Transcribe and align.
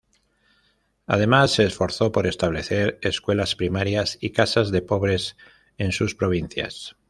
Además, 1.05 1.51
se 1.53 1.63
esforzó 1.63 2.11
por 2.11 2.25
establecer 2.25 2.97
escuelas 3.03 3.55
primarias 3.55 4.17
y 4.19 4.31
casas 4.31 4.71
de 4.71 4.81
pobres 4.81 5.37
en 5.77 5.91
sus 5.91 6.15
provincias. 6.15 6.95